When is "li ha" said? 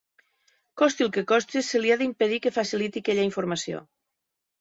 1.83-1.97